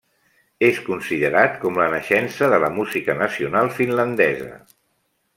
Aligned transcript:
És 0.67 0.77
considerat 0.85 1.59
com 1.65 1.77
la 1.81 1.85
naixença 1.95 2.49
de 2.53 2.59
la 2.63 2.71
música 2.77 3.15
nacional 3.19 3.69
finlandesa. 3.81 4.49